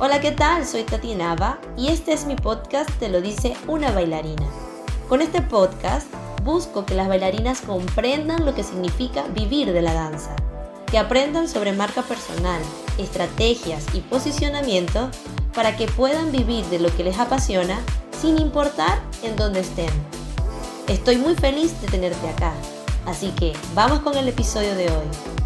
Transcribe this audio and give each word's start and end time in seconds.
Hola, 0.00 0.20
¿qué 0.20 0.32
tal? 0.32 0.66
Soy 0.66 0.82
Tati 0.82 1.14
Nava 1.14 1.60
y 1.76 1.86
este 1.86 2.12
es 2.12 2.26
mi 2.26 2.34
podcast 2.34 2.90
Te 2.98 3.08
lo 3.08 3.20
dice 3.20 3.56
una 3.68 3.92
bailarina. 3.92 4.44
Con 5.08 5.22
este 5.22 5.40
podcast 5.40 6.08
busco 6.42 6.84
que 6.84 6.94
las 6.94 7.06
bailarinas 7.06 7.60
comprendan 7.60 8.44
lo 8.44 8.56
que 8.56 8.64
significa 8.64 9.22
vivir 9.28 9.72
de 9.72 9.82
la 9.82 9.94
danza, 9.94 10.34
que 10.90 10.98
aprendan 10.98 11.46
sobre 11.46 11.72
marca 11.72 12.02
personal, 12.02 12.60
estrategias 12.98 13.86
y 13.94 14.00
posicionamiento 14.00 15.10
para 15.54 15.76
que 15.76 15.86
puedan 15.86 16.32
vivir 16.32 16.64
de 16.66 16.80
lo 16.80 16.94
que 16.96 17.04
les 17.04 17.20
apasiona 17.20 17.78
sin 18.20 18.36
importar 18.38 18.98
en 19.22 19.36
dónde 19.36 19.60
estén. 19.60 19.90
Estoy 20.88 21.18
muy 21.18 21.36
feliz 21.36 21.80
de 21.80 21.86
tenerte 21.86 22.28
acá, 22.28 22.52
así 23.06 23.30
que 23.30 23.52
vamos 23.76 24.00
con 24.00 24.16
el 24.16 24.26
episodio 24.26 24.74
de 24.74 24.88
hoy. 24.88 25.43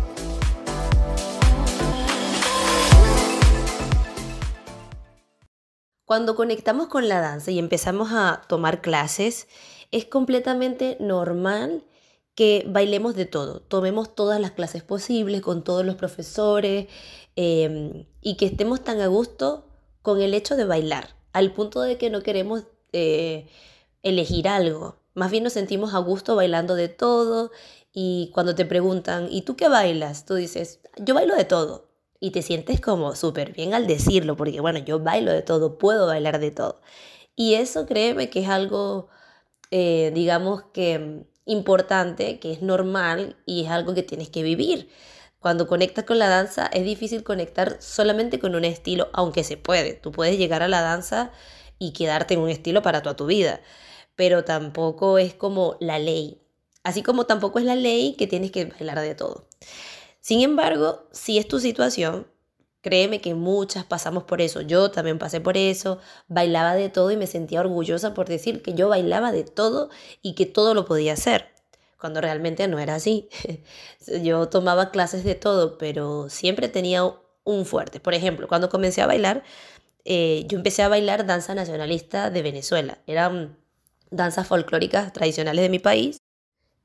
Cuando 6.09 6.37
conectamos 6.37 6.87
con 6.87 7.07
la 7.07 7.21
danza 7.21 7.51
y 7.51 7.59
empezamos 7.59 8.13
a 8.13 8.41
tomar 8.49 8.81
clases, 8.81 9.47
es 9.91 10.07
completamente 10.07 10.97
normal 11.01 11.85
que 12.35 12.65
bailemos 12.67 13.15
de 13.15 13.27
todo, 13.27 13.61
tomemos 13.61 14.15
todas 14.15 14.41
las 14.41 14.53
clases 14.53 14.83
posibles 14.83 15.43
con 15.43 15.63
todos 15.63 15.85
los 15.85 15.97
profesores 15.97 16.87
em, 17.37 18.07
y 18.23 18.39
que 18.39 18.47
estemos 18.47 18.83
tan 18.83 19.03
a 19.03 19.07
gusto 19.09 19.67
con 20.01 20.23
el 20.23 20.33
hecho 20.33 20.57
de 20.57 20.65
bailar, 20.65 21.15
al 21.35 21.53
punto 21.53 21.83
de 21.83 21.99
que 21.99 22.09
no 22.09 22.23
queremos 22.23 22.65
eh, 22.95 23.47
elegir 24.03 24.49
algo, 24.49 24.97
más 25.13 25.31
bien 25.31 25.45
nos 25.45 25.53
sentimos 25.53 25.93
a 25.93 25.99
gusto 25.99 26.37
bailando 26.37 26.75
de 26.75 26.89
todo 26.89 27.51
y 27.93 28.31
cuando 28.33 28.55
te 28.55 28.65
preguntan, 28.65 29.29
¿y 29.31 29.43
tú 29.43 29.57
qué 29.57 29.69
bailas? 29.69 30.25
Tú 30.25 30.37
dices, 30.37 30.81
yo 30.97 31.13
bailo 31.13 31.37
de 31.37 31.45
todo 31.45 31.88
y 32.21 32.31
te 32.33 32.43
sientes 32.43 32.81
como 32.81 33.15
súper 33.15 33.53
bien 33.53 33.75
al 33.75 33.87
decirlo, 33.87 34.37
porque 34.37 34.61
bueno, 34.61 34.79
yo 34.81 34.99
bailo 35.01 35.33
de 35.33 35.43
todo, 35.43 35.79
puedo 35.79 36.07
bailar 36.07 36.39
de 36.41 36.51
todo. 36.51 36.81
Y 37.37 37.55
eso 37.55 37.87
créeme 37.87 38.31
que 38.31 38.41
es 38.41 38.49
algo, 38.49 39.09
eh, 39.71 40.11
digamos 40.15 40.65
que 40.73 41.25
importante, 41.45 42.39
que 42.41 42.53
es 42.53 42.63
normal 42.63 43.37
y 43.47 43.65
es 43.65 43.71
algo 43.71 43.95
que 43.95 44.03
tienes 44.03 44.29
que 44.31 44.43
vivir. 44.43 44.91
Cuando 45.41 45.69
conectas 45.69 46.05
con 46.05 46.19
la 46.19 46.29
danza 46.29 46.67
es 46.73 46.85
difícil 46.85 47.23
conectar 47.23 47.77
solamente 47.81 48.39
con 48.41 48.55
un 48.55 48.65
estilo, 48.65 49.09
aunque 49.13 49.45
se 49.45 49.57
puede. 49.57 49.95
Tú 49.95 50.13
puedes 50.13 50.37
llegar 50.39 50.63
a 50.63 50.69
la 50.69 50.83
danza 50.83 51.33
y 51.79 51.93
quedarte 51.93 52.35
en 52.35 52.41
un 52.41 52.51
estilo 52.51 52.83
para 52.83 53.03
toda 53.03 53.17
tu 53.17 53.27
vida, 53.27 53.61
pero 54.17 54.45
tampoco 54.45 55.19
es 55.19 55.35
como 55.35 55.77
la 55.81 55.99
ley. 55.99 56.43
Así 56.83 57.03
como 57.03 57.25
tampoco 57.27 57.59
es 57.61 57.65
la 57.65 57.77
ley 57.77 58.15
que 58.17 58.27
tienes 58.27 58.51
que 58.51 58.67
bailar 58.67 59.01
de 59.01 59.15
todo. 59.15 59.47
Sin 60.21 60.41
embargo, 60.43 61.09
si 61.13 61.39
es 61.39 61.49
tu 61.49 61.61
situación, 61.61 62.27
créeme 62.81 63.21
que 63.21 63.35
muchas 63.35 63.85
pasamos 63.85 64.25
por 64.25 64.41
eso. 64.41 64.61
Yo 64.61 64.91
también 64.91 65.19
pasé 65.19 65.41
por 65.41 65.57
eso, 65.57 65.99
bailaba 66.29 66.75
de 66.75 66.89
todo 66.89 67.11
y 67.11 67.17
me 67.17 67.27
sentía 67.27 67.61
orgullosa 67.61 68.15
por 68.15 68.29
decir 68.29 68.63
que 68.63 68.75
yo 68.75 68.89
bailaba 68.89 69.33
de 69.33 69.45
todo 69.45 69.91
y 70.23 70.35
que 70.35 70.47
todo 70.47 70.75
lo 70.75 70.85
podía 70.85 71.15
hacer, 71.15 71.49
cuando 71.99 72.21
realmente 72.21 72.67
no 72.69 72.79
era 72.79 72.95
así. 72.97 73.29
yo 74.23 74.49
tomaba 74.49 74.91
clases 74.91 75.25
de 75.25 75.35
todo, 75.35 75.79
pero 75.79 76.29
siempre 76.31 76.69
tenía 76.69 77.05
un 77.45 77.67
fuerte. 77.67 78.01
Por 78.01 78.15
ejemplo, 78.15 78.49
cuando 78.49 78.69
comencé 78.69 79.03
a 79.03 79.07
bailar, 79.07 79.43
eh, 80.05 80.45
yo 80.49 80.59
empecé 80.59 80.83
a 80.83 80.89
bailar 80.89 81.27
danza 81.27 81.55
nacionalista 81.55 82.31
de 82.31 82.43
Venezuela. 82.43 82.99
Eran 83.07 83.59
danzas 84.11 84.47
folclóricas 84.47 85.13
tradicionales 85.13 85.63
de 85.63 85.69
mi 85.69 85.79
país. 85.79 86.19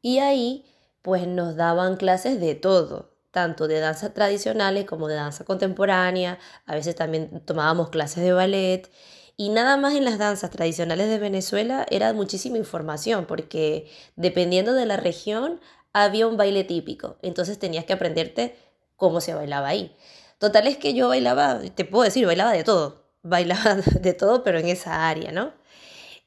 Y 0.02 0.20
ahí 0.20 0.66
pues 1.02 1.28
nos 1.28 1.56
daban 1.56 1.98
clases 1.98 2.40
de 2.40 2.56
todo, 2.56 3.13
tanto 3.34 3.68
de 3.68 3.80
danza 3.80 4.14
tradicionales 4.14 4.86
como 4.86 5.08
de 5.08 5.16
danza 5.16 5.44
contemporánea, 5.44 6.38
a 6.68 6.76
veces 6.76 6.96
también 6.96 7.42
tomábamos 7.46 7.90
clases 7.90 8.24
de 8.24 8.32
ballet 8.32 8.92
y 9.36 9.50
nada 9.50 9.76
más 9.76 9.96
en 9.96 10.06
las 10.06 10.20
danzas 10.20 10.52
tradicionales 10.52 11.10
de 11.10 11.18
Venezuela 11.18 11.88
era 11.90 12.14
muchísima 12.14 12.60
información 12.60 13.26
porque 13.26 13.90
dependiendo 14.16 14.74
de 14.74 14.86
la 14.86 14.98
región 14.98 15.60
había 15.94 16.28
un 16.28 16.38
baile 16.38 16.64
típico, 16.64 17.18
entonces 17.24 17.58
tenías 17.58 17.86
que 17.86 17.94
aprenderte 17.94 18.56
cómo 18.98 19.20
se 19.20 19.34
bailaba 19.34 19.68
ahí. 19.68 19.96
Total 20.38 20.68
es 20.68 20.78
que 20.78 20.94
yo 20.94 21.08
bailaba, 21.08 21.60
te 21.74 21.86
puedo 21.86 22.04
decir, 22.04 22.28
bailaba 22.28 22.52
de 22.52 22.64
todo, 22.64 23.04
bailaba 23.24 23.76
de 23.76 24.14
todo, 24.14 24.44
pero 24.44 24.60
en 24.60 24.68
esa 24.68 25.10
área, 25.10 25.32
¿no? 25.32 25.54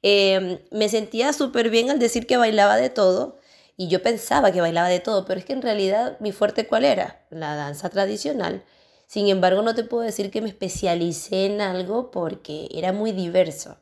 Em, 0.03 0.59
me 0.73 0.89
sentía 0.89 1.33
súper 1.33 1.71
bien 1.71 1.89
al 1.91 2.01
decir 2.01 2.27
que 2.27 2.37
bailaba 2.37 2.77
de 2.77 2.91
todo, 2.91 3.39
y 3.77 3.89
yo 3.89 4.03
pensaba 4.03 4.53
que 4.53 4.61
bailaba 4.61 4.89
de 4.89 5.01
todo, 5.01 5.25
pero 5.25 5.41
es 5.41 5.47
que 5.47 5.53
en 5.53 5.63
realidad 5.63 6.17
mi 6.21 6.33
fuerte 6.33 6.67
cuál 6.67 6.85
era? 6.85 7.25
La 7.31 7.55
danza 7.57 7.91
tradicional. 7.91 8.65
Sin 9.07 9.29
embargo, 9.29 9.63
no 9.63 9.75
te 9.75 9.85
puedo 9.85 10.03
decir 10.03 10.31
que 10.31 10.41
me 10.43 10.49
especialicé 10.49 11.47
en 11.47 11.61
algo 11.61 12.11
porque 12.11 12.69
era 12.73 12.93
muy 12.93 13.13
diverso, 13.13 13.79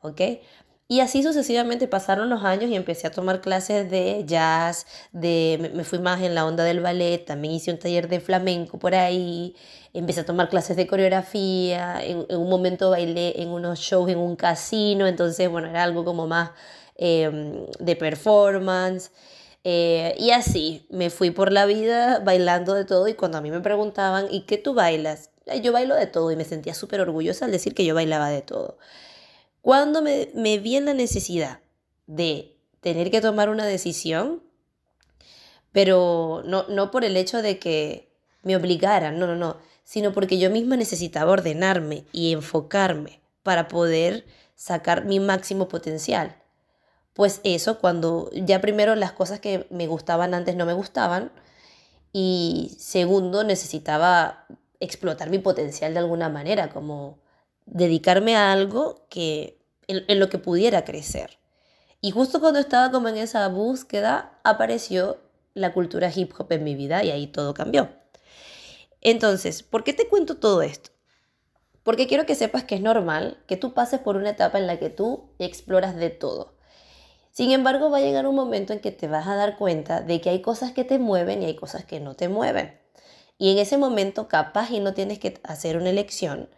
¿ok? 0.00 0.20
Y 0.86 1.00
así 1.00 1.22
sucesivamente 1.22 1.88
pasaron 1.88 2.28
los 2.28 2.44
años 2.44 2.70
y 2.70 2.76
empecé 2.76 3.06
a 3.06 3.10
tomar 3.10 3.40
clases 3.40 3.90
de 3.90 4.22
jazz, 4.26 4.86
de, 5.12 5.70
me 5.74 5.82
fui 5.82 5.98
más 5.98 6.20
en 6.20 6.34
la 6.34 6.44
onda 6.44 6.62
del 6.62 6.80
ballet, 6.80 7.24
también 7.24 7.54
hice 7.54 7.70
un 7.70 7.78
taller 7.78 8.06
de 8.08 8.20
flamenco 8.20 8.78
por 8.78 8.94
ahí, 8.94 9.56
empecé 9.94 10.20
a 10.20 10.26
tomar 10.26 10.50
clases 10.50 10.76
de 10.76 10.86
coreografía, 10.86 12.04
en, 12.04 12.26
un 12.28 12.50
momento 12.50 12.90
bailé 12.90 13.40
en 13.40 13.48
unos 13.48 13.78
shows 13.78 14.10
en 14.10 14.18
un 14.18 14.36
casino, 14.36 15.06
entonces 15.06 15.48
bueno, 15.48 15.68
era 15.68 15.84
algo 15.84 16.04
como 16.04 16.26
más 16.26 16.50
em, 16.96 17.66
de 17.78 17.96
performance. 17.96 19.10
Eh, 19.64 20.14
y 20.18 20.30
así 20.30 20.86
me 20.90 21.08
fui 21.08 21.30
por 21.30 21.50
la 21.50 21.64
vida 21.64 22.18
bailando 22.20 22.74
de 22.74 22.84
todo 22.84 23.08
y 23.08 23.14
cuando 23.14 23.38
a 23.38 23.40
mí 23.40 23.50
me 23.50 23.60
preguntaban, 23.60 24.26
¿y 24.30 24.42
qué 24.42 24.58
tú 24.58 24.74
bailas? 24.74 25.30
Yo 25.62 25.72
bailo 25.72 25.94
de 25.94 26.06
todo 26.06 26.30
y 26.30 26.36
me 26.36 26.44
sentía 26.44 26.74
súper 26.74 27.00
orgullosa 27.00 27.46
al 27.46 27.50
decir 27.52 27.74
que 27.74 27.84
yo 27.84 27.94
bailaba 27.94 28.28
de 28.28 28.42
todo. 28.42 28.78
Cuando 29.62 30.02
me, 30.02 30.28
me 30.34 30.58
vi 30.58 30.76
en 30.76 30.84
la 30.84 30.94
necesidad 30.94 31.60
de 32.06 32.56
tener 32.80 33.10
que 33.10 33.22
tomar 33.22 33.48
una 33.48 33.64
decisión, 33.64 34.42
pero 35.72 36.42
no, 36.44 36.68
no 36.68 36.90
por 36.90 37.04
el 37.04 37.16
hecho 37.16 37.40
de 37.40 37.58
que 37.58 38.12
me 38.42 38.56
obligaran, 38.56 39.18
no, 39.18 39.26
no, 39.26 39.36
no, 39.36 39.56
sino 39.84 40.12
porque 40.12 40.38
yo 40.38 40.50
misma 40.50 40.76
necesitaba 40.76 41.32
ordenarme 41.32 42.04
y 42.12 42.32
enfocarme 42.32 43.20
para 43.42 43.68
poder 43.68 44.26
sacar 44.54 45.06
mi 45.06 45.20
máximo 45.20 45.68
potencial 45.68 46.36
pues 47.14 47.40
eso, 47.44 47.78
cuando 47.78 48.28
ya 48.32 48.60
primero 48.60 48.96
las 48.96 49.12
cosas 49.12 49.38
que 49.40 49.66
me 49.70 49.86
gustaban 49.86 50.34
antes 50.34 50.56
no 50.56 50.66
me 50.66 50.72
gustaban 50.72 51.30
y 52.12 52.76
segundo 52.78 53.44
necesitaba 53.44 54.46
explotar 54.80 55.30
mi 55.30 55.38
potencial 55.38 55.94
de 55.94 56.00
alguna 56.00 56.28
manera, 56.28 56.70
como 56.70 57.20
dedicarme 57.66 58.36
a 58.36 58.52
algo 58.52 59.06
que 59.08 59.58
en, 59.86 60.18
lo 60.18 60.28
que 60.28 60.38
pudiera 60.38 60.84
crecer. 60.84 61.38
Y 62.00 62.10
justo 62.10 62.40
cuando 62.40 62.58
estaba 62.58 62.90
como 62.90 63.08
en 63.08 63.16
esa 63.16 63.46
búsqueda 63.48 64.38
apareció 64.42 65.18
la 65.54 65.72
cultura 65.72 66.10
hip 66.14 66.32
hop 66.36 66.50
en 66.52 66.64
mi 66.64 66.74
vida 66.74 67.04
y 67.04 67.12
ahí 67.12 67.28
todo 67.28 67.54
cambió. 67.54 67.90
Entonces, 69.00 69.62
¿por 69.62 69.84
qué 69.84 69.92
te 69.92 70.08
cuento 70.08 70.36
todo 70.36 70.62
esto? 70.62 70.90
Porque 71.84 72.08
quiero 72.08 72.26
que 72.26 72.34
sepas 72.34 72.64
que 72.64 72.74
es 72.74 72.80
normal 72.80 73.38
que 73.46 73.56
tú 73.56 73.72
pases 73.72 74.00
por 74.00 74.16
una 74.16 74.30
etapa 74.30 74.58
en 74.58 74.66
la 74.66 74.78
que 74.78 74.90
tú 74.90 75.30
exploras 75.38 75.94
de 75.94 76.10
todo 76.10 76.54
sin 77.34 77.50
embargo, 77.50 77.90
va 77.90 77.98
a 77.98 78.00
llegar 78.00 78.28
un 78.28 78.36
momento 78.36 78.72
en 78.72 78.78
que 78.78 78.92
te 78.92 79.08
vas 79.08 79.26
a 79.26 79.34
dar 79.34 79.56
cuenta 79.56 80.00
de 80.00 80.20
que 80.20 80.30
hay 80.30 80.40
cosas 80.40 80.70
que 80.70 80.84
te 80.84 81.00
mueven 81.00 81.42
y 81.42 81.46
hay 81.46 81.56
cosas 81.56 81.84
que 81.84 81.98
no 81.98 82.14
te 82.14 82.28
mueven. 82.28 82.78
Y 83.38 83.50
en 83.50 83.58
ese 83.58 83.76
momento 83.76 84.28
capaz 84.28 84.70
y 84.70 84.78
no 84.78 84.94
tienes 84.94 85.18
que 85.18 85.40
hacer 85.42 85.76
una 85.76 85.90
elección, 85.90 86.48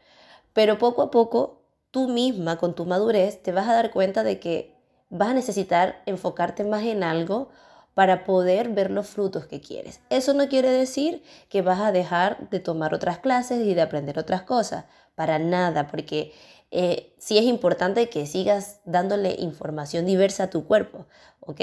pero 0.53 0.77
poco 0.77 1.01
a 1.01 1.11
poco 1.11 1.63
tú 1.91 2.09
misma 2.09 2.59
con 2.59 2.75
tu 2.75 2.85
madurez 2.85 3.43
te 3.43 3.53
vas 3.53 3.67
a 3.69 3.73
dar 3.73 3.91
cuenta 3.91 4.23
de 4.23 4.39
que 4.39 4.75
vas 5.09 5.31
a 5.31 5.35
necesitar 5.35 6.03
enfocarte 6.05 6.63
más 6.63 6.83
en 6.85 7.03
algo 7.03 7.49
para 7.95 8.25
poder 8.25 8.69
ver 8.69 8.91
los 8.91 9.07
frutos 9.07 9.47
que 9.47 9.63
quieres. 9.63 10.01
Eso 10.11 10.35
no 10.35 10.47
quiere 10.49 10.69
decir 10.69 11.23
que 11.49 11.63
vas 11.63 11.81
a 11.81 11.91
dejar 11.91 12.51
de 12.51 12.61
tomar 12.61 12.93
otras 12.93 13.21
clases 13.21 13.67
y 13.67 13.73
de 13.73 13.81
aprender 13.81 14.19
otras 14.19 14.43
cosas, 14.43 14.85
para 15.15 15.39
nada, 15.39 15.87
porque 15.87 16.35
eh, 16.71 17.15
sí 17.19 17.39
es 17.39 17.45
importante 17.45 18.09
que 18.09 18.27
sigas 18.27 18.81
dándole 18.85 19.37
información 19.39 20.07
diversa 20.07 20.45
a 20.45 20.51
tu 20.51 20.67
cuerpo, 20.67 21.07
¿ok? 21.41 21.61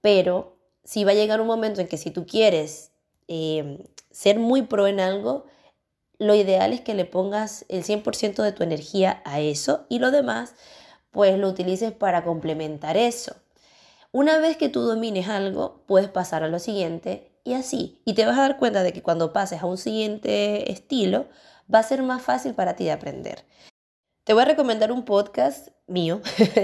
Pero 0.00 0.56
sí 0.84 1.04
va 1.04 1.12
a 1.12 1.14
llegar 1.14 1.40
un 1.40 1.46
momento 1.46 1.80
en 1.80 1.88
que 1.88 1.96
si 1.96 2.10
tú 2.10 2.26
quieres 2.26 2.92
em, 3.28 3.78
ser 4.10 4.38
muy 4.38 4.62
pro 4.62 4.86
en 4.86 5.00
algo, 5.00 5.46
lo 6.18 6.34
ideal 6.34 6.72
es 6.72 6.80
que 6.80 6.94
le 6.94 7.04
pongas 7.04 7.64
el 7.68 7.84
100% 7.84 8.42
de 8.42 8.52
tu 8.52 8.62
energía 8.62 9.22
a 9.24 9.40
eso 9.40 9.86
y 9.88 9.98
lo 9.98 10.10
demás, 10.10 10.54
pues 11.10 11.38
lo 11.38 11.48
utilices 11.48 11.92
para 11.92 12.24
complementar 12.24 12.96
eso. 12.96 13.36
Una 14.12 14.38
vez 14.38 14.56
que 14.56 14.68
tú 14.68 14.82
domines 14.82 15.28
algo, 15.28 15.82
puedes 15.86 16.08
pasar 16.08 16.42
a 16.42 16.48
lo 16.48 16.58
siguiente 16.58 17.32
y 17.44 17.54
así. 17.54 18.00
Y 18.04 18.14
te 18.14 18.26
vas 18.26 18.38
a 18.38 18.42
dar 18.42 18.58
cuenta 18.58 18.82
de 18.82 18.92
que 18.92 19.02
cuando 19.02 19.32
pases 19.32 19.62
a 19.62 19.66
un 19.66 19.78
siguiente 19.78 20.70
estilo, 20.70 21.26
va 21.72 21.78
a 21.78 21.82
ser 21.82 22.02
más 22.02 22.22
fácil 22.22 22.54
para 22.54 22.76
ti 22.76 22.84
de 22.84 22.92
aprender. 22.92 23.44
Te 24.24 24.34
voy 24.34 24.42
a 24.42 24.46
recomendar 24.46 24.92
un 24.92 25.04
podcast 25.04 25.68
mío. 25.88 26.20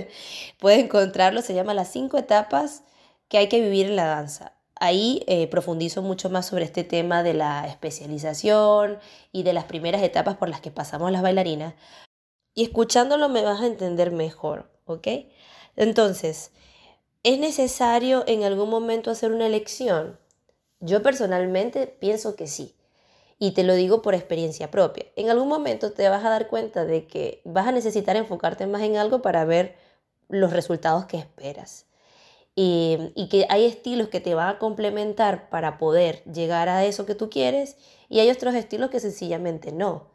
Puedes 0.60 0.78
encontrarlo, 0.78 1.42
se 1.42 1.54
llama 1.54 1.74
Las 1.74 1.90
cinco 1.90 2.16
etapas 2.16 2.84
que 3.28 3.38
hay 3.38 3.48
que 3.48 3.60
vivir 3.60 3.86
en 3.86 3.96
la 3.96 4.06
danza. 4.06 4.54
ahí 4.76 5.24
eh, 5.26 5.48
profundizo 5.48 6.02
mucho 6.02 6.30
más 6.30 6.46
sobre 6.46 6.64
este 6.64 6.84
tema 6.84 7.24
de 7.24 7.34
la 7.34 7.66
especialización 7.66 8.98
y 9.32 9.42
de 9.42 9.52
las 9.52 9.64
primeras 9.64 10.02
etapas 10.02 10.36
por 10.36 10.48
las 10.48 10.60
que 10.60 10.70
pasamos 10.70 11.10
las 11.10 11.22
bailarinas. 11.22 11.74
Y 12.54 12.62
escuchándolo 12.62 13.28
me 13.28 13.42
vas 13.42 13.60
a 13.60 13.66
entender 13.66 14.12
mejor, 14.12 14.70
¿ok? 14.84 15.08
Entonces, 15.74 16.52
¿es 17.24 17.40
necesario 17.40 18.22
en 18.28 18.44
algún 18.44 18.70
momento 18.70 19.10
hacer 19.10 19.32
una 19.32 19.46
elección? 19.46 20.16
Yo 20.78 21.02
personalmente 21.02 21.88
pienso 21.88 22.36
que 22.36 22.46
sí. 22.46 22.77
Y 23.38 23.52
te 23.52 23.62
lo 23.62 23.74
digo 23.74 24.02
por 24.02 24.14
experiencia 24.14 24.70
propia. 24.70 25.06
En 25.16 25.30
algún 25.30 25.48
momento 25.48 25.92
te 25.92 26.08
vas 26.08 26.24
a 26.24 26.30
dar 26.30 26.48
cuenta 26.48 26.84
de 26.84 27.06
que 27.06 27.40
vas 27.44 27.68
a 27.68 27.72
necesitar 27.72 28.16
enfocarte 28.16 28.66
más 28.66 28.82
en 28.82 28.96
algo 28.96 29.22
para 29.22 29.44
ver 29.44 29.76
los 30.28 30.52
resultados 30.52 31.06
que 31.06 31.18
esperas. 31.18 31.86
Y, 32.60 33.28
que 33.30 33.46
hay 33.50 33.64
estilos 33.66 34.08
que 34.08 34.20
te 34.20 34.34
van 34.34 34.48
a 34.48 34.58
complementar 34.58 35.48
para 35.48 35.78
poder 35.78 36.24
llegar 36.24 36.68
a 36.68 36.84
eso 36.84 37.06
que 37.06 37.14
tú 37.14 37.30
quieres 37.30 37.76
y 38.08 38.18
hay 38.18 38.30
otros 38.30 38.54
estilos 38.54 38.90
que 38.90 38.98
sencillamente 38.98 39.70
no. 39.70 40.08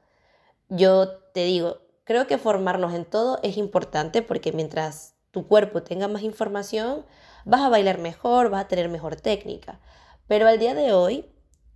Yo 0.68 1.08
te 1.34 1.46
digo, 1.46 1.78
creo 2.04 2.28
que 2.28 2.38
formarnos 2.38 2.94
en 2.94 3.06
todo 3.06 3.40
es 3.44 3.56
importante 3.56 4.22
porque 4.22 4.52
mientras 4.52 5.16
tu 5.32 5.48
cuerpo 5.48 5.84
tenga 5.84 6.10
más 6.10 6.24
información, 6.24 7.06
vas 7.46 7.62
a 7.62 7.70
bailar 7.70 8.00
mejor, 8.00 8.50
vas 8.50 8.66
a 8.66 8.68
tener 8.68 8.90
mejor 8.90 9.16
técnica. 9.16 9.80
Pero 10.28 10.48
al 10.48 10.60
día 10.60 10.74
de 10.74 10.92
hoy, 10.92 11.26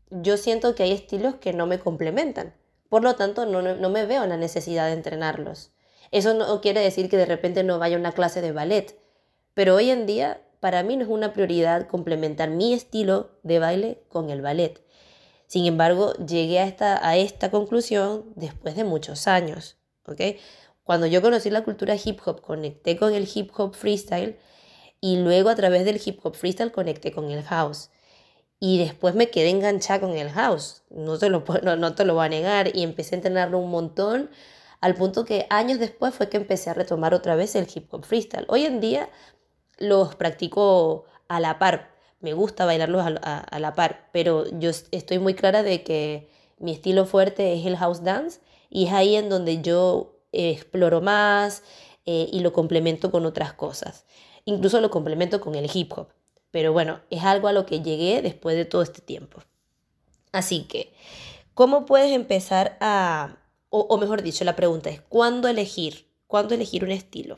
yo 0.09 0.37
siento 0.37 0.75
que 0.75 0.83
hay 0.83 0.91
estilos 0.91 1.35
que 1.35 1.53
no 1.53 1.65
me 1.65 1.79
complementan. 1.79 2.53
Por 2.89 3.03
lo 3.03 3.15
tanto, 3.15 3.45
no, 3.45 3.61
no, 3.61 3.89
me 3.89 4.05
veo 4.05 4.23
en 4.23 4.29
la 4.29 4.37
necesidad 4.37 4.87
de 4.87 4.93
entrenarlos. 4.93 5.71
Eso 6.11 6.33
no 6.33 6.61
quiere 6.61 6.81
decir 6.81 7.09
que 7.09 7.17
de 7.17 7.25
repente 7.25 7.63
no 7.63 7.79
vaya 7.79 7.97
a 7.97 7.99
una 7.99 8.13
clase 8.13 8.41
de 8.41 8.53
ballet. 8.53 8.97
Pero 9.53 9.75
hoy 9.75 9.89
en 9.89 10.05
día 10.05 10.41
para 10.59 10.83
mí 10.83 10.95
no 10.95 11.03
es 11.03 11.09
una 11.09 11.33
prioridad 11.33 11.87
complementar 11.87 12.49
mi 12.49 12.73
estilo 12.73 13.31
de 13.43 13.59
baile 13.59 14.03
con 14.07 14.29
el 14.29 14.41
ballet. 14.41 14.81
Sin 15.47 15.65
embargo, 15.65 16.13
llegué 16.13 16.59
a 16.59 16.65
esta, 16.65 17.07
a 17.07 17.17
esta 17.17 17.51
conclusión 17.51 18.25
después 18.35 18.75
de 18.75 18.83
muchos 18.83 19.27
años. 19.27 19.77
¿okay? 20.05 20.39
Cuando 20.83 21.07
yo 21.07 21.21
conocí 21.21 21.49
la 21.49 21.63
cultura 21.63 21.95
hip 22.01 22.19
hop, 22.25 22.41
conecté 22.41 22.97
con 22.97 23.13
el 23.13 23.27
hip 23.33 23.51
hop 23.57 23.75
freestyle 23.75 24.37
y 25.01 25.17
luego 25.17 25.49
a 25.49 25.55
través 25.55 25.85
del 25.85 26.01
hip 26.03 26.19
hop 26.23 26.35
freestyle 26.35 26.71
conecté 26.71 27.11
con 27.11 27.29
el 27.29 27.43
house. 27.43 27.89
Y 28.59 28.79
después 28.79 29.13
me 29.13 29.29
quedé 29.29 29.49
enganchada 29.49 30.01
con 30.01 30.17
el 30.17 30.29
house, 30.31 30.83
no 30.89 31.17
te, 31.19 31.29
lo, 31.29 31.43
no, 31.63 31.75
no 31.75 31.93
te 31.95 32.05
lo 32.05 32.15
voy 32.15 32.25
a 32.25 32.29
negar, 32.29 32.75
y 32.75 32.83
empecé 32.83 33.15
a 33.15 33.17
entrenarlo 33.17 33.59
un 33.59 33.69
montón, 33.69 34.31
al 34.81 34.95
punto 34.95 35.25
que 35.25 35.47
años 35.49 35.79
después 35.79 36.13
fue 36.13 36.29
que 36.29 36.37
empecé 36.37 36.69
a 36.69 36.73
retomar 36.73 37.13
otra 37.13 37.35
vez 37.35 37.55
el 37.55 37.67
hip 37.73 37.93
hop 37.93 38.05
freestyle. 38.05 38.45
Hoy 38.47 38.65
en 38.65 38.79
día 38.79 39.09
los 39.77 40.15
practico 40.15 41.05
a 41.27 41.39
la 41.39 41.59
par. 41.59 41.95
Me 42.19 42.33
gusta 42.33 42.65
bailarlos 42.65 43.05
a, 43.05 43.59
la 43.59 43.75
par, 43.75 44.09
pero 44.11 44.45
yo 44.59 44.71
estoy 44.91 45.19
muy 45.19 45.35
clara 45.35 45.63
de 45.63 45.83
que 45.83 46.29
mi 46.57 46.71
estilo 46.71 47.05
fuerte 47.05 47.53
es 47.53 47.65
el 47.65 47.77
house 47.77 48.03
dance 48.03 48.39
y 48.69 48.87
es 48.87 48.93
ahí 48.93 49.15
en 49.15 49.29
donde 49.29 49.61
yo 49.61 50.19
exploro 50.31 51.01
más 51.01 51.63
eh, 52.05 52.27
y 52.31 52.39
lo 52.39 52.53
complemento 52.53 53.11
con 53.11 53.25
otras 53.25 53.53
cosas. 53.53 54.05
Incluso 54.45 54.81
lo 54.81 54.89
complemento 54.89 55.41
con 55.41 55.55
el 55.55 55.69
hip 55.71 55.93
hop. 55.95 56.09
Pero 56.51 56.73
bueno, 56.73 57.01
es 57.09 57.23
algo 57.23 57.47
a 57.47 57.53
lo 57.53 57.65
que 57.65 57.81
llegué 57.81 58.21
después 58.21 58.55
de 58.55 58.65
todo 58.65 58.81
este 58.81 59.01
tiempo. 59.01 59.41
Así 60.31 60.63
que, 60.63 60.93
¿cómo 61.53 61.85
puedes 61.85 62.11
empezar 62.11 62.77
a, 62.79 63.37
o 63.69 63.97
mejor 63.97 64.21
dicho, 64.21 64.43
la 64.45 64.55
pregunta 64.55 64.89
es, 64.89 65.01
¿cuándo 65.01 65.47
elegir? 65.47 66.07
¿Cuándo 66.27 66.55
elegir 66.55 66.83
un 66.83 66.91
estilo? 66.91 67.37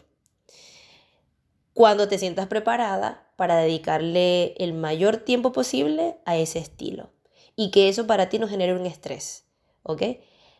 cuando 1.80 2.10
te 2.10 2.18
sientas 2.18 2.48
preparada 2.48 3.26
para 3.38 3.56
dedicarle 3.56 4.54
el 4.58 4.74
mayor 4.74 5.16
tiempo 5.16 5.54
posible 5.54 6.18
a 6.26 6.36
ese 6.36 6.60
estilo 6.60 7.10
y 7.56 7.72
que 7.72 7.88
eso 7.88 8.06
para 8.06 8.28
ti 8.28 8.38
no 8.38 8.50
genere 8.50 8.74
un 8.74 8.86
estrés, 8.86 9.46
¿ok? 9.84 10.02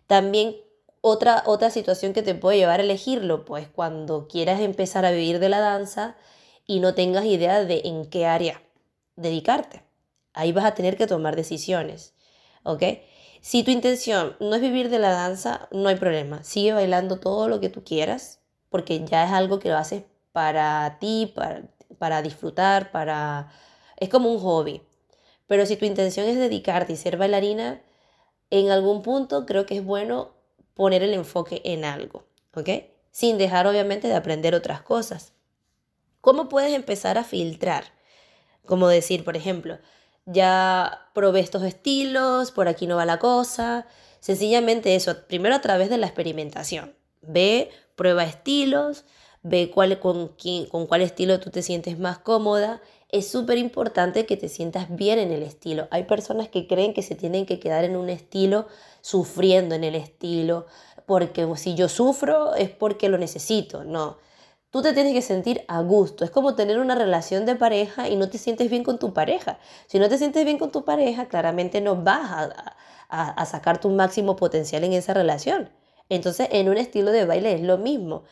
También 0.08 0.56
otra, 1.02 1.44
otra 1.46 1.72
situación 1.72 2.14
que 2.14 2.22
te 2.22 2.36
puede 2.36 2.58
llevar 2.58 2.80
a 2.80 2.84
elegirlo, 2.84 3.44
pues 3.44 3.68
cuando 3.68 4.30
quieras 4.30 4.62
empezar 4.62 5.04
a 5.04 5.12
vivir 5.12 5.40
de 5.40 5.50
la 5.50 5.60
danza 5.60 6.16
y 6.70 6.82
no 6.82 6.94
tengas 6.94 7.26
idea 7.26 7.66
de 7.66 7.82
en 7.86 8.06
qué 8.06 8.28
área 8.28 8.62
dedicarte. 9.16 9.82
Ahí 10.34 10.52
vas 10.52 10.66
a 10.66 10.76
tener 10.76 10.98
que 10.98 11.08
tomar 11.08 11.36
decisiones, 11.36 12.14
¿ok? 12.62 12.84
Si 13.42 13.64
tu 13.64 13.72
intención 13.72 14.36
no 14.40 14.54
es 14.54 14.62
vivir 14.62 14.92
de 14.92 15.00
la 15.00 15.10
danza, 15.10 15.68
no 15.72 15.90
hay 15.90 15.96
problema. 15.96 16.44
Sigue 16.44 16.74
bailando 16.74 17.20
todo 17.20 17.50
lo 17.50 17.60
que 17.60 17.70
tú 17.70 17.84
quieras, 17.84 18.40
porque 18.70 19.04
ya 19.04 19.26
es 19.26 19.32
algo 19.32 19.58
que 19.58 19.70
lo 19.70 19.78
haces 19.78 20.04
para 20.32 21.00
ti, 21.00 21.32
para, 21.34 21.64
para 21.98 22.22
disfrutar, 22.22 22.92
para... 22.92 23.52
Es 23.98 24.10
como 24.10 24.32
un 24.32 24.40
hobby. 24.40 24.84
Pero 25.48 25.66
si 25.66 25.76
tu 25.76 25.86
intención 25.86 26.28
es 26.28 26.38
dedicarte 26.38 26.94
y 26.94 26.98
ser 26.98 27.18
bailarina, 27.18 27.82
en 28.52 28.70
algún 28.70 29.02
punto 29.02 29.48
creo 29.48 29.66
que 29.66 29.78
es 29.78 29.84
bueno 29.84 30.36
poner 30.76 31.02
el 31.02 31.16
enfoque 31.16 31.64
en 31.66 31.84
algo, 31.84 32.26
¿ok? 32.54 32.70
Sin 33.10 33.40
dejar 33.40 33.66
obviamente 33.66 34.08
de 34.08 34.16
aprender 34.16 34.54
otras 34.54 34.84
cosas. 34.84 35.34
¿Cómo 36.22 36.50
puedes 36.50 36.74
empezar 36.74 37.18
a 37.18 37.24
filtrar? 37.24 37.86
Como 38.66 38.88
decir, 38.88 39.24
por 39.24 39.38
ejemplo, 39.38 39.80
ya 40.26 41.10
probé 41.14 41.40
estos 41.40 41.64
estilos, 41.64 42.52
por 42.52 42.68
aquí 42.68 42.88
no 42.88 42.98
va 42.98 43.06
la 43.06 43.20
cosa. 43.20 43.88
Sencillamente 44.20 44.96
eso, 44.96 45.16
primero 45.28 45.56
a 45.56 45.62
través 45.62 45.90
de 45.90 45.98
la 45.98 46.08
experimentación. 46.08 46.94
Ve, 47.22 47.72
prueba 47.96 48.24
estilos, 48.24 49.06
ve 49.44 49.72
cuál, 49.72 50.00
con, 50.00 50.30
quién, 50.30 50.66
con 50.66 50.88
cuál 50.88 51.02
estilo 51.02 51.40
tú 51.40 51.50
te 51.50 51.62
sientes 51.62 51.98
más 51.98 52.20
cómoda. 52.20 52.82
Es 53.10 53.28
súper 53.28 53.58
importante 53.58 54.26
que 54.26 54.38
te 54.38 54.50
sientas 54.50 54.96
bien 54.96 55.20
en 55.20 55.32
el 55.32 55.42
estilo. 55.42 55.88
Hay 55.90 56.04
personas 56.04 56.50
que 56.50 56.68
creen 56.68 56.94
que 56.94 57.02
se 57.02 57.16
tienen 57.16 57.46
que 57.46 57.60
quedar 57.60 57.84
en 57.86 57.96
un 57.96 58.10
estilo 58.10 58.68
sufriendo 59.02 59.74
en 59.74 59.84
el 59.84 59.96
estilo, 59.96 60.68
porque 61.08 61.48
si 61.56 61.76
yo 61.76 61.90
sufro 61.90 62.54
es 62.56 62.70
porque 62.70 63.10
lo 63.10 63.18
necesito. 63.18 63.84
No, 63.84 64.18
tú 64.72 64.82
te 64.82 64.94
tienes 64.94 65.14
que 65.14 65.22
sentir 65.22 65.64
a 65.68 65.82
gusto. 65.82 66.24
Es 66.24 66.32
como 66.32 66.56
tener 66.56 66.80
una 66.80 66.96
relación 66.96 67.46
de 67.46 67.56
pareja 67.56 68.10
y 68.10 68.16
no 68.16 68.30
te 68.30 68.38
sientes 68.38 68.70
bien 68.70 68.84
con 68.84 69.00
tu 69.00 69.14
pareja. 69.14 69.60
Si 69.88 70.00
no 70.00 70.10
te 70.10 70.18
sientes 70.18 70.46
bien 70.46 70.58
con 70.58 70.72
tu 70.72 70.86
pareja, 70.86 71.28
claramente 71.28 71.82
no 71.82 71.96
vas 71.96 72.32
a, 72.32 72.76
a, 73.10 73.30
a 73.30 73.46
sacar 73.46 73.80
tu 73.80 73.90
máximo 73.90 74.36
potencial 74.36 74.84
en 74.84 74.94
esa 74.94 75.14
relación. 75.14 75.70
Entonces, 76.10 76.48
en 76.52 76.70
un 76.70 76.78
estilo 76.78 77.12
de 77.12 77.26
baile 77.26 77.54
es 77.54 77.62
lo 77.62 77.78
mismo. 77.78 78.24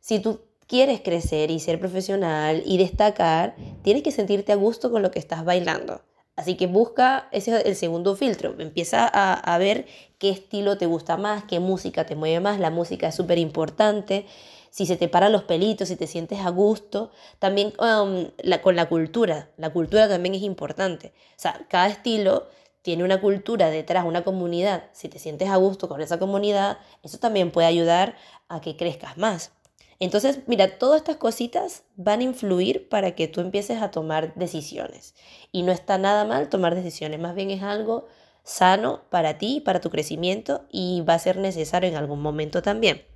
Si 0.00 0.18
tú 0.20 0.40
quieres 0.66 1.00
crecer 1.00 1.50
y 1.50 1.58
ser 1.58 1.80
profesional 1.80 2.62
y 2.64 2.78
destacar, 2.78 3.56
tienes 3.82 4.02
que 4.02 4.12
sentirte 4.12 4.52
a 4.52 4.56
gusto 4.56 4.90
con 4.90 5.02
lo 5.02 5.10
que 5.10 5.18
estás 5.18 5.44
bailando. 5.44 6.00
Así 6.36 6.56
que 6.56 6.68
busca, 6.68 7.28
ese 7.32 7.54
es 7.54 7.66
el 7.66 7.76
segundo 7.76 8.16
filtro, 8.16 8.54
empieza 8.58 9.06
a, 9.06 9.58
ver 9.58 9.86
qué 10.18 10.30
estilo 10.30 10.78
te 10.78 10.86
gusta 10.86 11.18
más, 11.18 11.44
qué 11.44 11.60
música 11.60 12.06
te 12.06 12.14
mueve 12.14 12.40
más, 12.40 12.58
la 12.58 12.70
música 12.70 13.08
es 13.08 13.14
súper 13.14 13.36
importante, 13.36 14.24
si 14.70 14.86
se 14.86 14.96
te 14.96 15.08
paran 15.08 15.32
los 15.32 15.44
pelitos, 15.44 15.88
si 15.88 15.96
te 15.96 16.06
sientes 16.06 16.40
a 16.40 16.50
gusto, 16.50 17.10
también 17.38 17.72
um, 17.78 18.26
con 18.62 18.76
la 18.76 18.88
cultura, 18.88 19.50
la 19.56 19.70
cultura 19.70 20.08
también 20.08 20.34
es 20.34 20.42
importante. 20.42 21.12
O 21.36 21.40
sea, 21.40 21.66
cada 21.68 21.88
estilo 21.88 22.48
tiene 22.82 23.04
una 23.04 23.20
cultura 23.20 23.70
detrás, 23.70 24.04
una 24.04 24.24
comunidad, 24.24 24.84
si 24.92 25.08
te 25.08 25.18
sientes 25.18 25.48
a 25.50 25.56
gusto 25.56 25.88
con 25.88 26.00
esa 26.00 26.18
comunidad, 26.18 26.78
eso 27.02 27.18
también 27.18 27.50
puede 27.50 27.66
ayudar 27.66 28.16
a 28.48 28.60
que 28.60 28.76
crezcas 28.76 29.18
más. 29.18 29.52
Entonces, 29.98 30.40
mira, 30.46 30.78
todas 30.78 31.02
estas 31.02 31.16
cositas 31.16 31.82
van 31.96 32.20
a 32.20 32.24
influir 32.24 32.88
para 32.88 33.14
que 33.14 33.28
tú 33.28 33.42
empieces 33.42 33.82
a 33.82 33.90
tomar 33.90 34.34
decisiones. 34.34 35.14
Y 35.52 35.62
no 35.62 35.72
está 35.72 35.98
nada 35.98 36.24
mal 36.24 36.48
tomar 36.48 36.74
decisiones, 36.74 37.20
más 37.20 37.34
bien 37.34 37.50
es 37.50 37.62
algo 37.62 38.06
sano 38.42 39.02
para 39.10 39.36
ti, 39.36 39.60
para 39.60 39.82
tu 39.82 39.90
crecimiento 39.90 40.64
y 40.70 41.02
va 41.02 41.14
a 41.14 41.18
ser 41.18 41.36
necesario 41.36 41.90
en 41.90 41.96
algún 41.96 42.22
momento 42.22 42.62
también. 42.62 43.09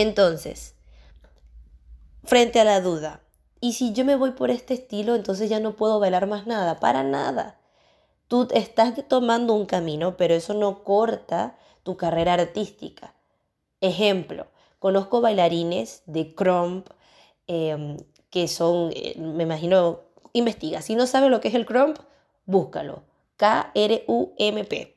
Entonces, 0.00 0.74
frente 2.24 2.60
a 2.60 2.64
la 2.64 2.80
duda, 2.80 3.20
¿y 3.60 3.74
si 3.74 3.92
yo 3.92 4.04
me 4.04 4.16
voy 4.16 4.32
por 4.32 4.50
este 4.50 4.74
estilo, 4.74 5.14
entonces 5.14 5.50
ya 5.50 5.60
no 5.60 5.76
puedo 5.76 6.00
bailar 6.00 6.26
más 6.26 6.46
nada? 6.46 6.80
Para 6.80 7.02
nada. 7.02 7.60
Tú 8.28 8.48
estás 8.52 8.94
tomando 9.08 9.54
un 9.54 9.66
camino, 9.66 10.16
pero 10.16 10.34
eso 10.34 10.54
no 10.54 10.84
corta 10.84 11.58
tu 11.82 11.96
carrera 11.96 12.34
artística. 12.34 13.14
Ejemplo, 13.80 14.46
Conozco 14.80 15.20
bailarines 15.20 16.02
de 16.06 16.34
crump 16.34 16.88
em, 17.46 17.98
que 18.30 18.48
son, 18.48 18.90
eh, 18.96 19.14
me 19.18 19.42
imagino, 19.42 20.00
investiga. 20.32 20.80
Si 20.80 20.94
no 20.94 21.06
sabes 21.06 21.30
lo 21.30 21.40
que 21.42 21.48
es 21.48 21.54
el 21.54 21.66
crump, 21.66 21.98
búscalo. 22.46 23.04
K-R-U-M-P. 23.36 24.96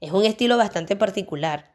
Es 0.00 0.12
un 0.12 0.24
estilo 0.24 0.56
bastante 0.56 0.94
particular. 0.94 1.74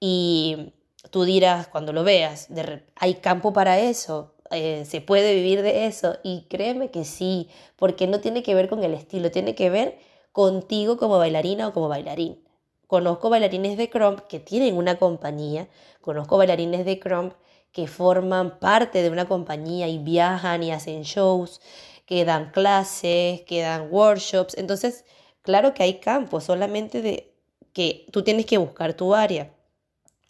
Y 0.00 0.72
tú 1.10 1.24
dirás, 1.24 1.68
cuando 1.68 1.92
lo 1.92 2.04
veas, 2.04 2.48
hay 2.96 3.14
campo 3.14 3.52
para 3.52 3.78
eso, 3.78 4.34
eh, 4.50 4.84
se 4.84 5.00
puede 5.00 5.34
vivir 5.34 5.62
de 5.62 5.86
eso. 5.86 6.18
Y 6.22 6.46
créeme 6.48 6.90
que 6.90 7.04
sí, 7.04 7.48
porque 7.76 8.06
no 8.06 8.20
tiene 8.20 8.42
que 8.42 8.54
ver 8.54 8.68
con 8.68 8.82
el 8.84 8.94
estilo, 8.94 9.30
tiene 9.30 9.54
que 9.54 9.70
ver 9.70 9.98
contigo 10.32 10.96
como 10.98 11.18
bailarina 11.18 11.68
o 11.68 11.72
como 11.72 11.88
bailarín. 11.88 12.42
Conozco 12.86 13.30
bailarines 13.30 13.76
de 13.78 13.88
crump 13.88 14.20
que 14.22 14.40
tienen 14.40 14.76
una 14.76 14.98
compañía, 14.98 15.68
conozco 16.00 16.36
bailarines 16.38 16.84
de 16.84 16.98
crump 16.98 17.34
que 17.72 17.86
forman 17.86 18.58
parte 18.58 19.02
de 19.02 19.10
una 19.10 19.26
compañía 19.28 19.86
y 19.88 19.98
viajan 19.98 20.62
y 20.64 20.72
hacen 20.72 21.02
shows, 21.02 21.60
que 22.04 22.24
dan 22.24 22.50
clases, 22.50 23.42
que 23.42 23.62
dan 23.62 23.88
workshops. 23.92 24.56
Entonces, 24.58 25.04
claro 25.42 25.72
que 25.74 25.84
hay 25.84 26.00
campos, 26.00 26.44
solamente 26.44 27.00
de 27.02 27.32
que 27.72 28.06
tú 28.12 28.22
tienes 28.24 28.46
que 28.46 28.58
buscar 28.58 28.94
tu 28.94 29.14
área. 29.14 29.52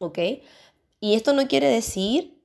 ¿Ok? 0.00 0.18
Y 0.98 1.14
esto 1.14 1.34
no 1.34 1.46
quiere 1.46 1.68
decir, 1.68 2.42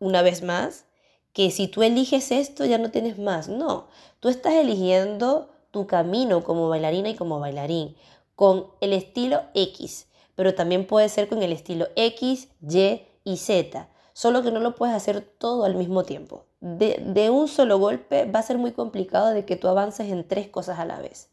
una 0.00 0.22
vez 0.22 0.42
más, 0.42 0.86
que 1.32 1.50
si 1.50 1.68
tú 1.68 1.82
eliges 1.82 2.32
esto 2.32 2.64
ya 2.64 2.78
no 2.78 2.90
tienes 2.90 3.18
más. 3.18 3.48
No, 3.48 3.86
tú 4.20 4.28
estás 4.28 4.54
eligiendo 4.54 5.50
tu 5.70 5.86
camino 5.86 6.42
como 6.42 6.68
bailarina 6.68 7.08
y 7.10 7.14
como 7.14 7.38
bailarín 7.38 7.96
con 8.34 8.66
el 8.80 8.92
estilo 8.92 9.42
X, 9.54 10.08
pero 10.34 10.54
también 10.54 10.86
puede 10.86 11.08
ser 11.08 11.28
con 11.28 11.42
el 11.42 11.52
estilo 11.52 11.86
X, 11.94 12.48
Y 12.60 13.02
y 13.22 13.36
Z, 13.36 13.88
solo 14.12 14.42
que 14.42 14.50
no 14.50 14.60
lo 14.60 14.74
puedes 14.74 14.94
hacer 14.94 15.20
todo 15.20 15.64
al 15.64 15.76
mismo 15.76 16.02
tiempo. 16.02 16.44
De, 16.60 17.00
de 17.06 17.30
un 17.30 17.46
solo 17.46 17.78
golpe 17.78 18.24
va 18.24 18.40
a 18.40 18.42
ser 18.42 18.58
muy 18.58 18.72
complicado 18.72 19.30
de 19.30 19.44
que 19.44 19.56
tú 19.56 19.68
avances 19.68 20.10
en 20.10 20.26
tres 20.26 20.48
cosas 20.48 20.80
a 20.80 20.84
la 20.84 21.00
vez. 21.00 21.28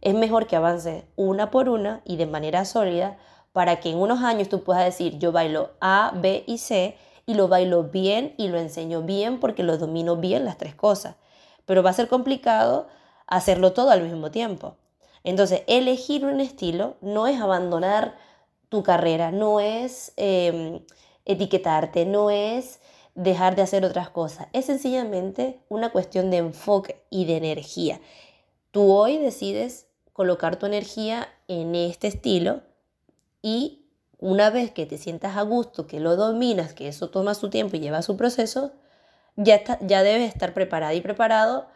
Es 0.00 0.14
mejor 0.14 0.46
que 0.46 0.56
avances 0.56 1.04
una 1.16 1.50
por 1.50 1.68
una 1.68 2.00
y 2.06 2.16
de 2.16 2.26
manera 2.26 2.64
sólida 2.64 3.18
para 3.52 3.80
que 3.80 3.90
en 3.90 3.98
unos 3.98 4.22
años 4.22 4.48
tú 4.48 4.62
puedas 4.62 4.84
decir 4.84 5.18
yo 5.18 5.32
bailo 5.32 5.70
A, 5.80 6.12
B 6.14 6.44
y 6.46 6.58
C 6.58 6.96
y 7.26 7.34
lo 7.34 7.48
bailo 7.48 7.84
bien 7.84 8.34
y 8.36 8.48
lo 8.48 8.58
enseño 8.58 9.02
bien 9.02 9.40
porque 9.40 9.62
lo 9.62 9.78
domino 9.78 10.16
bien 10.16 10.44
las 10.44 10.58
tres 10.58 10.74
cosas. 10.74 11.16
Pero 11.66 11.82
va 11.82 11.90
a 11.90 11.94
ser 11.94 12.08
complicado 12.08 12.88
hacerlo 13.26 13.72
todo 13.72 13.90
al 13.90 14.02
mismo 14.02 14.30
tiempo. 14.30 14.76
Entonces, 15.22 15.62
elegir 15.66 16.24
un 16.24 16.40
estilo 16.40 16.96
no 17.00 17.26
es 17.26 17.40
abandonar 17.40 18.16
tu 18.68 18.82
carrera, 18.82 19.30
no 19.30 19.60
es 19.60 20.12
em, 20.16 20.80
etiquetarte, 21.24 22.06
no 22.06 22.30
es 22.30 22.80
dejar 23.14 23.54
de 23.54 23.62
hacer 23.62 23.84
otras 23.84 24.10
cosas. 24.10 24.46
Es 24.52 24.66
sencillamente 24.66 25.60
una 25.68 25.90
cuestión 25.90 26.30
de 26.30 26.38
enfoque 26.38 27.02
y 27.10 27.26
de 27.26 27.36
energía. 27.36 28.00
Tú 28.70 28.92
hoy 28.92 29.18
decides 29.18 29.86
colocar 30.12 30.56
tu 30.56 30.66
energía 30.66 31.28
en 31.48 31.74
este 31.74 32.08
estilo 32.08 32.62
y 33.42 33.86
una 34.18 34.50
vez 34.50 34.70
que 34.70 34.86
te 34.86 34.98
sientas 34.98 35.36
a 35.36 35.42
gusto, 35.42 35.86
que 35.86 36.00
lo 36.00 36.16
dominas, 36.16 36.74
que 36.74 36.88
eso 36.88 37.08
toma 37.10 37.34
su 37.34 37.48
tiempo 37.48 37.76
y 37.76 37.80
lleva 37.80 38.02
su 38.02 38.16
proceso, 38.16 38.72
ya, 39.36 39.62
ya 39.80 40.02
debes 40.02 40.32
estar 40.32 40.52
preparada 40.52 40.94
y 40.94 41.00
preparado 41.00 41.68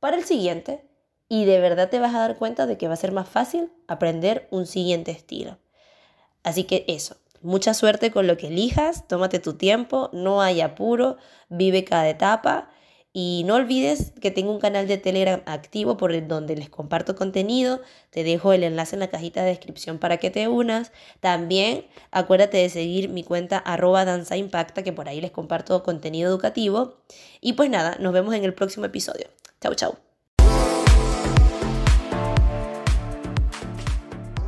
para 0.00 0.16
el 0.16 0.24
siguiente 0.24 0.88
y 1.28 1.44
de 1.44 1.60
verdad 1.60 1.88
te 1.88 2.00
vas 2.00 2.14
a 2.14 2.18
dar 2.18 2.36
cuenta 2.36 2.66
de 2.66 2.76
que 2.76 2.88
va 2.88 2.94
a 2.94 2.98
ser 2.98 3.12
más 3.12 3.28
fácil 3.28 3.72
aprender 3.86 4.48
un 4.50 4.66
siguiente 4.66 5.12
estilo. 5.12 5.58
Así 6.42 6.64
que 6.64 6.84
eso, 6.88 7.16
mucha 7.40 7.72
suerte 7.72 8.10
con 8.10 8.26
lo 8.26 8.36
que 8.36 8.48
elijas, 8.48 9.06
tómate 9.06 9.38
tu 9.38 9.54
tiempo, 9.54 10.10
no 10.12 10.42
hay 10.42 10.60
apuro, 10.60 11.18
vive 11.48 11.84
cada 11.84 12.08
etapa 12.08 12.68
y 13.12 13.42
no 13.46 13.56
olvides 13.56 14.12
que 14.20 14.30
tengo 14.30 14.52
un 14.52 14.60
canal 14.60 14.88
de 14.88 14.96
Telegram 14.96 15.42
activo 15.44 15.96
por 15.98 16.12
el 16.12 16.28
donde 16.28 16.56
les 16.56 16.70
comparto 16.70 17.14
contenido. 17.14 17.80
Te 18.10 18.24
dejo 18.24 18.52
el 18.52 18.64
enlace 18.64 18.96
en 18.96 19.00
la 19.00 19.08
cajita 19.08 19.42
de 19.42 19.50
descripción 19.50 19.98
para 19.98 20.16
que 20.16 20.30
te 20.30 20.48
unas. 20.48 20.92
También 21.20 21.84
acuérdate 22.10 22.56
de 22.56 22.70
seguir 22.70 23.10
mi 23.10 23.22
cuenta 23.22 23.58
arroba 23.58 24.06
danza 24.06 24.36
impacta, 24.36 24.82
que 24.82 24.92
por 24.92 25.08
ahí 25.08 25.20
les 25.20 25.30
comparto 25.30 25.82
contenido 25.82 26.30
educativo. 26.30 26.96
Y 27.40 27.52
pues 27.52 27.68
nada, 27.68 27.96
nos 28.00 28.14
vemos 28.14 28.34
en 28.34 28.44
el 28.44 28.54
próximo 28.54 28.86
episodio. 28.86 29.26
Chau, 29.60 29.74
chau. 29.74 29.96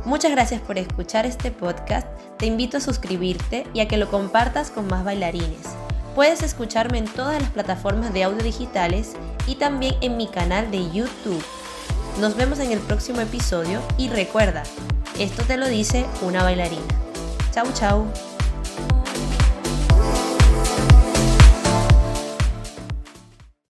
Muchas 0.05 0.31
gracias 0.31 0.61
por 0.61 0.77
escuchar 0.77 1.25
este 1.25 1.51
podcast. 1.51 2.07
Te 2.37 2.45
invito 2.45 2.77
a 2.77 2.79
suscribirte 2.79 3.65
y 3.73 3.79
a 3.79 3.87
que 3.87 3.97
lo 3.97 4.09
compartas 4.09 4.69
con 4.69 4.87
más 4.87 5.03
bailarines. 5.03 5.84
Puedes 6.15 6.43
escucharme 6.43 6.97
en 6.97 7.05
todas 7.05 7.41
las 7.41 7.51
plataformas 7.51 8.13
de 8.13 8.23
audio 8.23 8.41
digitales 8.41 9.17
y 9.47 9.55
también 9.55 9.95
en 9.99 10.15
mi 10.15 10.27
canal 10.27 10.71
de 10.71 10.89
YouTube. 10.89 11.43
Nos 12.21 12.37
vemos 12.37 12.59
en 12.59 12.71
el 12.71 12.79
próximo 12.79 13.19
episodio 13.19 13.81
y 13.97 14.07
recuerda, 14.07 14.63
esto 15.19 15.43
te 15.43 15.57
lo 15.57 15.67
dice 15.67 16.05
una 16.21 16.41
bailarina. 16.41 16.81
Chau 17.53 17.65
chau. 17.73 18.34